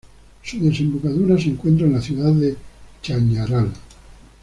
[0.43, 2.57] Su desembocadura se encuentra en la ciudad de
[3.03, 3.69] Chañaral.